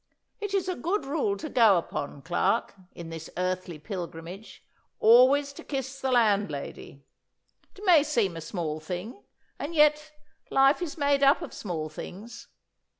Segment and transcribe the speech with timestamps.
[0.39, 4.65] It is a good rule to go upon, Clarke, in this earthly pilgrimage,
[4.99, 7.03] always to kiss the landlady.
[7.77, 9.21] It may seem a small thing,
[9.59, 10.11] and yet
[10.49, 12.47] life is made up of small things.